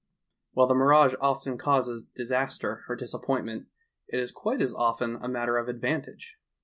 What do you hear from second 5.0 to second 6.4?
a matter of advan tage.